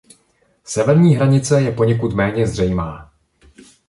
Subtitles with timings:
[0.63, 3.11] Severní hranice je poněkud méně zřejmá.